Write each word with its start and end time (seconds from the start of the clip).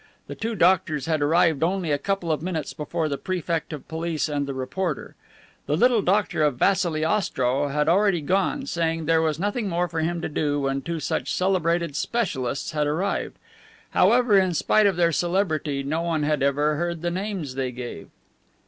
The 0.25 0.33
two 0.33 0.55
doctors 0.55 1.05
had 1.05 1.21
arrived 1.21 1.61
only 1.61 1.91
a 1.91 1.99
couple 1.99 2.31
of 2.31 2.41
minutes 2.41 2.73
before 2.73 3.07
the 3.07 3.19
Prefect 3.19 3.71
of 3.71 3.87
Police 3.87 4.27
and 4.27 4.47
the 4.47 4.53
reporter. 4.55 5.13
The 5.67 5.77
little 5.77 6.01
doctor 6.01 6.41
of 6.41 6.55
Vassili 6.57 7.05
Ostrow 7.05 7.67
had 7.67 7.87
already 7.87 8.21
gone, 8.21 8.65
saying 8.65 9.05
there 9.05 9.21
was 9.21 9.37
nothing 9.37 9.69
more 9.69 9.87
for 9.87 9.99
him 9.99 10.19
to 10.21 10.27
do 10.27 10.61
when 10.61 10.81
two 10.81 10.99
such 10.99 11.31
celebrated 11.31 11.95
specialists 11.95 12.71
had 12.71 12.87
arrived. 12.87 13.37
However, 13.91 14.39
in 14.39 14.55
spite 14.55 14.87
of 14.87 14.95
their 14.95 15.11
celebrity, 15.11 15.83
no 15.83 16.01
one 16.01 16.23
had 16.23 16.41
ever 16.41 16.77
heard 16.77 17.03
the 17.03 17.11
names 17.11 17.53
they 17.53 17.71
gave. 17.71 18.07